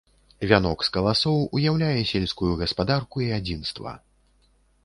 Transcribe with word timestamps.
Вянок 0.51 0.85
з 0.87 0.89
каласоў 0.95 1.37
уяўляе 1.59 1.99
сельскую 2.13 2.51
гаспадарку 2.63 3.17
і 3.27 3.29
адзінства. 3.39 3.95